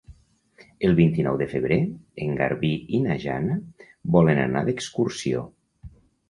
[0.87, 1.77] El vint-i-nou de febrer
[2.27, 3.59] en Garbí i na Jana
[4.17, 5.47] volen anar d'excursió.